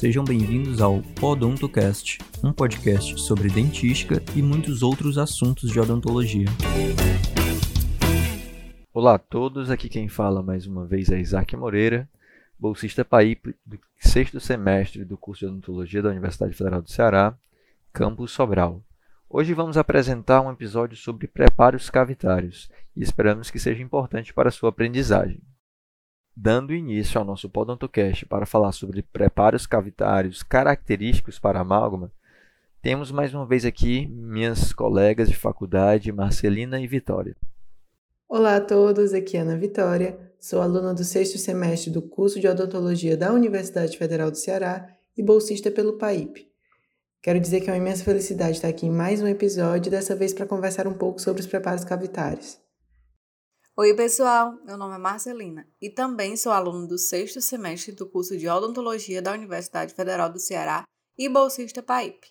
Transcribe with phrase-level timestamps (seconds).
[0.00, 6.46] Sejam bem-vindos ao Odontocast, um podcast sobre dentística e muitos outros assuntos de odontologia.
[8.94, 12.08] Olá a todos, aqui quem fala mais uma vez é Isaac Moreira,
[12.58, 17.36] bolsista PAIP do sexto semestre do curso de odontologia da Universidade Federal do Ceará,
[17.92, 18.82] campus Sobral.
[19.28, 24.52] Hoje vamos apresentar um episódio sobre preparos cavitários e esperamos que seja importante para a
[24.52, 25.42] sua aprendizagem.
[26.36, 32.12] Dando início ao nosso Podontocast para falar sobre preparos cavitários característicos para amálgama,
[32.80, 37.36] temos mais uma vez aqui minhas colegas de faculdade, Marcelina e Vitória.
[38.28, 42.48] Olá a todos, aqui é Ana Vitória, sou aluna do sexto semestre do curso de
[42.48, 46.48] odontologia da Universidade Federal do Ceará e bolsista pelo PAIP.
[47.20, 50.32] Quero dizer que é uma imensa felicidade estar aqui em mais um episódio, dessa vez
[50.32, 52.58] para conversar um pouco sobre os preparos cavitários.
[53.82, 54.58] Oi, pessoal!
[54.62, 59.22] Meu nome é Marcelina e também sou aluno do sexto semestre do curso de Odontologia
[59.22, 60.84] da Universidade Federal do Ceará
[61.16, 62.26] e bolsista PAIP.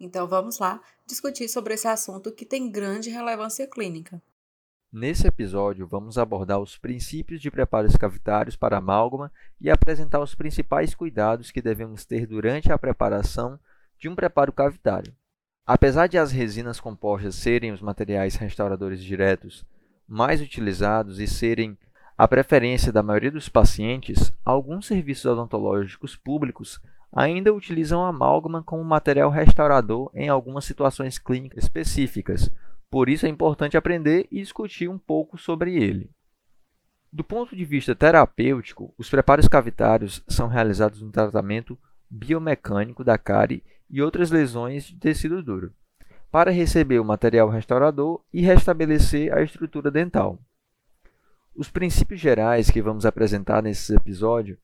[0.00, 4.22] Então vamos lá discutir sobre esse assunto que tem grande relevância clínica.
[4.90, 10.94] Nesse episódio, vamos abordar os princípios de preparos cavitários para amálgama e apresentar os principais
[10.94, 13.60] cuidados que devemos ter durante a preparação
[13.98, 15.14] de um preparo cavitário.
[15.66, 19.62] Apesar de as resinas compostas serem os materiais restauradores diretos
[20.08, 21.76] mais utilizados e serem
[22.16, 26.80] a preferência da maioria dos pacientes, alguns serviços odontológicos públicos
[27.12, 32.50] ainda utilizam amálgama como material restaurador em algumas situações clínicas específicas.
[32.90, 36.10] Por isso é importante aprender e discutir um pouco sobre ele.
[37.12, 43.62] Do ponto de vista terapêutico, os preparos cavitários são realizados no tratamento biomecânico da cárie
[43.90, 45.72] e outras lesões de tecido duro
[46.30, 50.38] para receber o material restaurador e restabelecer a estrutura dental.
[51.54, 54.58] Os princípios gerais que vamos apresentar nesse episódio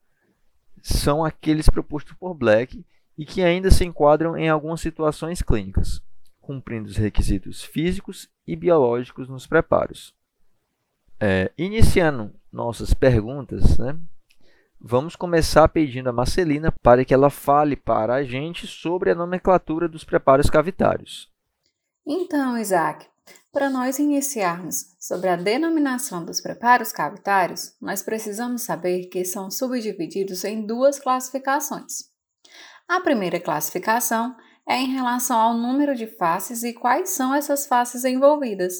[0.83, 2.85] são aqueles propostos por Black
[3.17, 6.03] e que ainda se enquadram em algumas situações clínicas,
[6.41, 10.15] cumprindo os requisitos físicos e biológicos nos preparos.
[11.19, 13.97] É, iniciando nossas perguntas, né,
[14.79, 19.89] vamos começar pedindo a Marcelina para que ela fale para a gente sobre a nomenclatura
[19.89, 21.32] dos preparos cavitários.
[22.07, 23.07] Então, Isaac,
[23.53, 30.43] para nós iniciarmos sobre a denominação dos preparos cavitários, nós precisamos saber que são subdivididos
[30.45, 32.11] em duas classificações.
[32.89, 34.35] A primeira classificação
[34.67, 38.75] é em relação ao número de faces e quais são essas faces envolvidas.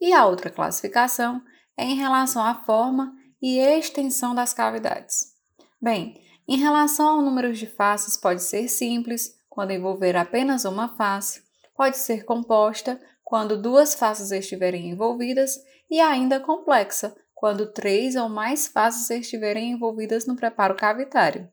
[0.00, 1.42] E a outra classificação
[1.76, 5.32] é em relação à forma e extensão das cavidades.
[5.80, 11.42] Bem, em relação ao número de faces, pode ser simples, quando envolver apenas uma face,
[11.82, 15.58] pode ser composta quando duas faces estiverem envolvidas
[15.90, 21.48] e ainda complexa quando três ou mais faces estiverem envolvidas no preparo cavitário.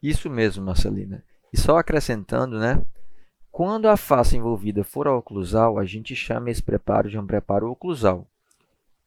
[0.00, 1.24] Isso mesmo, Marcelina.
[1.52, 2.80] E só acrescentando, né?
[3.50, 8.28] Quando a face envolvida for oclusal, a gente chama esse preparo de um preparo oclusal.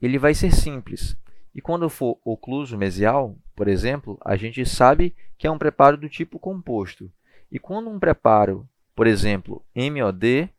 [0.01, 1.15] Ele vai ser simples.
[1.55, 6.09] E quando for ocluso mesial, por exemplo, a gente sabe que é um preparo do
[6.09, 7.09] tipo composto.
[7.49, 8.67] E quando um preparo
[8.97, 10.49] por exemplo, MOD,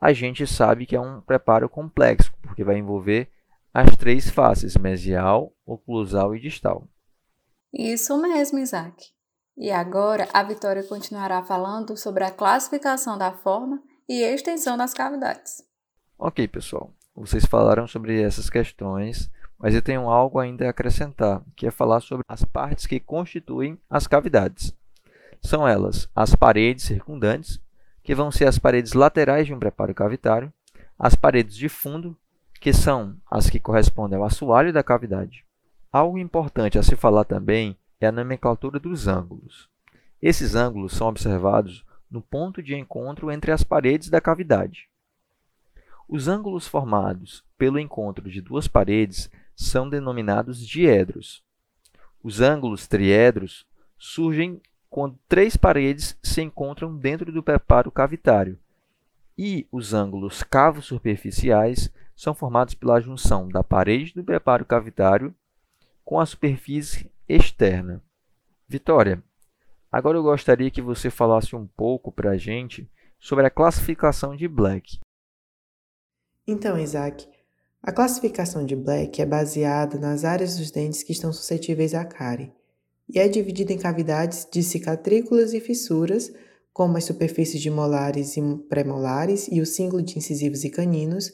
[0.00, 3.30] a gente sabe que é um preparo complexo, porque vai envolver
[3.72, 6.88] as três faces, mesial, oclusal e distal.
[7.70, 9.10] Isso mesmo, Isaac.
[9.58, 15.62] E agora a Vitória continuará falando sobre a classificação da forma e extensão das cavidades.
[16.18, 16.94] Ok, pessoal.
[17.14, 22.00] Vocês falaram sobre essas questões, mas eu tenho algo ainda a acrescentar, que é falar
[22.00, 24.74] sobre as partes que constituem as cavidades.
[25.42, 27.60] São elas as paredes circundantes,
[28.02, 30.52] que vão ser as paredes laterais de um preparo cavitário,
[30.98, 32.16] as paredes de fundo,
[32.60, 35.44] que são as que correspondem ao assoalho da cavidade.
[35.92, 39.68] Algo importante a se falar também é a nomenclatura dos ângulos.
[40.20, 44.88] Esses ângulos são observados no ponto de encontro entre as paredes da cavidade.
[46.08, 51.42] Os ângulos formados pelo encontro de duas paredes são denominados diedros.
[52.22, 53.66] Os ângulos triedros
[53.98, 54.60] surgem
[54.92, 58.58] quando três paredes se encontram dentro do preparo cavitário.
[59.38, 65.34] E os ângulos cavos superficiais são formados pela junção da parede do preparo cavitário
[66.04, 68.02] com a superfície externa.
[68.68, 69.24] Vitória,
[69.90, 72.86] agora eu gostaria que você falasse um pouco para a gente
[73.18, 75.00] sobre a classificação de Black.
[76.46, 77.26] Então, Isaac,
[77.82, 82.52] a classificação de Black é baseada nas áreas dos dentes que estão suscetíveis à cárie
[83.08, 86.32] e é dividida em cavidades de cicatrículas e fissuras,
[86.72, 91.32] como as superfícies de molares e premolares e o símbolo de incisivos e caninos,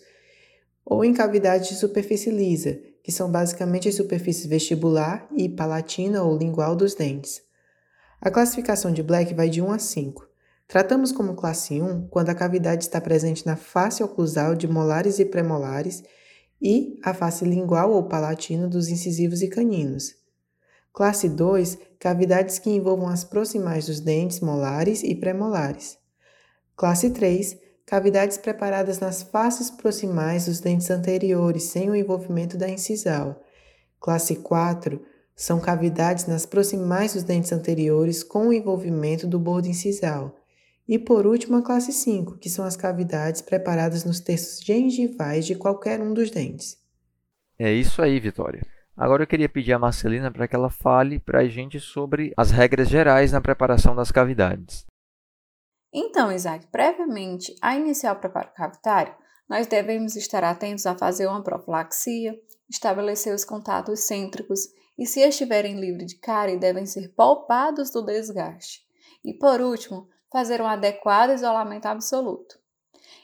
[0.84, 6.36] ou em cavidades de superfície lisa, que são basicamente as superfícies vestibular e palatina ou
[6.36, 7.42] lingual dos dentes.
[8.20, 10.28] A classificação de Black vai de 1 a 5.
[10.66, 15.24] Tratamos como classe 1 quando a cavidade está presente na face oclusal de molares e
[15.24, 16.02] premolares
[16.60, 20.14] e a face lingual ou palatina dos incisivos e caninos.
[20.98, 25.96] Classe 2, cavidades que envolvam as proximais dos dentes molares e premolares.
[26.74, 27.56] Classe 3,
[27.86, 33.40] cavidades preparadas nas faces proximais dos dentes anteriores sem o envolvimento da incisal.
[34.00, 35.00] Classe 4,
[35.36, 40.34] são cavidades nas proximais dos dentes anteriores com o envolvimento do bordo incisal.
[40.88, 45.54] E por último, a classe 5, que são as cavidades preparadas nos terços gengivais de
[45.54, 46.76] qualquer um dos dentes.
[47.56, 48.66] É isso aí, Vitória.
[48.98, 52.50] Agora eu queria pedir a Marcelina para que ela fale para a gente sobre as
[52.50, 54.84] regras gerais na preparação das cavidades.
[55.94, 59.14] Então, Isaac, previamente a iniciar o preparo cavitário,
[59.48, 62.36] nós devemos estar atentos a fazer uma profilaxia,
[62.68, 64.66] estabelecer os contatos cêntricos
[64.98, 68.80] e, se estiverem livres de cárie, devem ser poupados do desgaste.
[69.24, 72.58] E, por último, fazer um adequado isolamento absoluto.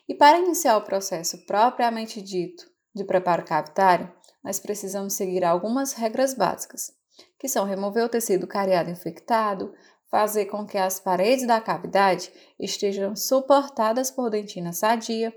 [0.09, 4.11] E para iniciar o processo propriamente dito de preparo cavitário,
[4.44, 6.93] nós precisamos seguir algumas regras básicas,
[7.38, 9.75] que são remover o tecido cariado infectado,
[10.11, 12.31] fazer com que as paredes da cavidade
[12.61, 15.35] estejam suportadas por dentina sadia,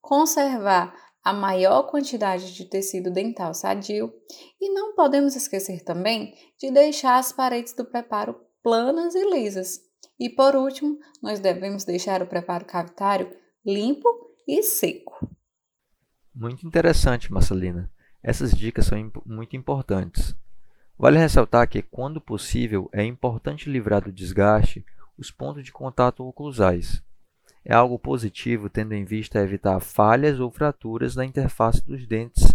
[0.00, 0.94] conservar
[1.24, 4.12] a maior quantidade de tecido dental sadio
[4.60, 9.80] e não podemos esquecer também de deixar as paredes do preparo planas e lisas,
[10.18, 14.08] e por último, nós devemos deixar o preparo cavitário limpo
[14.46, 15.28] e seco.
[16.34, 17.90] Muito interessante, Marcelina.
[18.22, 20.36] Essas dicas são muito importantes.
[20.98, 24.84] Vale ressaltar que, quando possível, é importante livrar do desgaste
[25.18, 27.02] os pontos de contato oclusais.
[27.64, 32.54] É algo positivo tendo em vista evitar falhas ou fraturas na interface dos dentes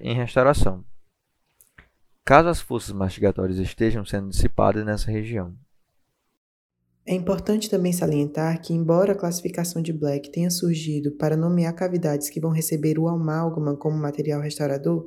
[0.00, 0.84] em restauração,
[2.24, 5.54] caso as forças mastigatórias estejam sendo dissipadas nessa região.
[7.06, 12.30] É importante também salientar que, embora a classificação de Black tenha surgido para nomear cavidades
[12.30, 15.06] que vão receber o amálgama como material restaurador,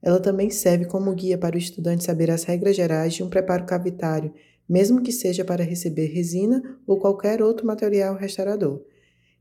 [0.00, 3.66] ela também serve como guia para o estudante saber as regras gerais de um preparo
[3.66, 4.32] cavitário,
[4.68, 8.82] mesmo que seja para receber resina ou qualquer outro material restaurador.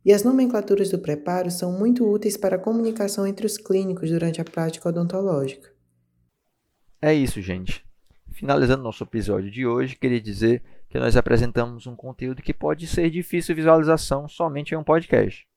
[0.04, 4.42] E as nomenclaturas do preparo são muito úteis para a comunicação entre os clínicos durante
[4.42, 5.70] a prática odontológica.
[7.02, 7.86] É isso, gente.
[8.32, 10.64] Finalizando nosso episódio de hoje, queria dizer
[10.94, 15.48] que nós apresentamos um conteúdo que pode ser difícil visualização somente em um podcast.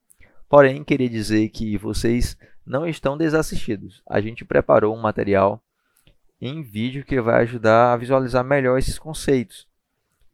[0.49, 4.03] Porém, queria dizer que vocês não estão desassistidos.
[4.09, 5.63] A gente preparou um material
[6.41, 9.69] em vídeo que vai ajudar a visualizar melhor esses conceitos.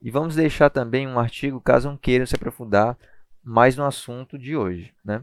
[0.01, 2.97] E vamos deixar também um artigo caso queiram se aprofundar
[3.43, 4.95] mais no assunto de hoje.
[5.05, 5.21] Né?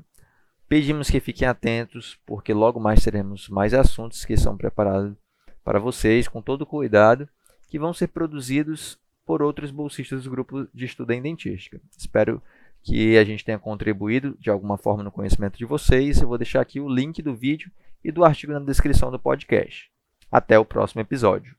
[0.67, 5.15] Pedimos que fiquem atentos, porque logo mais teremos mais assuntos que são preparados
[5.63, 7.29] para vocês com todo cuidado,
[7.69, 8.99] que vão ser produzidos
[9.29, 11.79] por outros bolsistas do grupo de estudo em dentística.
[11.95, 12.41] Espero
[12.81, 16.19] que a gente tenha contribuído de alguma forma no conhecimento de vocês.
[16.19, 17.71] Eu vou deixar aqui o link do vídeo
[18.03, 19.91] e do artigo na descrição do podcast.
[20.31, 21.55] Até o próximo episódio.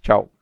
[0.00, 0.41] Tchau!